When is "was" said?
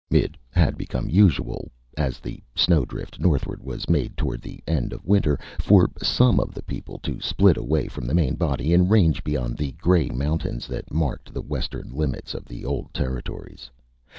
3.61-3.87